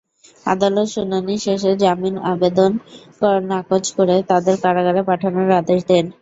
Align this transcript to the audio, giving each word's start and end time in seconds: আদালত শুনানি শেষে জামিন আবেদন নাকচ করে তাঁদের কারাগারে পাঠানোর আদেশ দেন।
আদালত 0.45 0.87
শুনানি 0.91 1.35
শেষে 1.39 1.71
জামিন 1.81 2.15
আবেদন 2.31 2.71
নাকচ 3.49 3.85
করে 3.97 4.15
তাঁদের 4.29 4.55
কারাগারে 4.63 5.01
পাঠানোর 5.09 5.49
আদেশ 5.61 5.79
দেন। 5.89 6.05